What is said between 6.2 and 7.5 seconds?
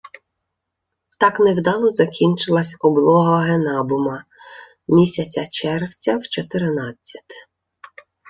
чотирнадцяте.